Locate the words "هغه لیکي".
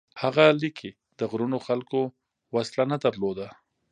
0.21-0.89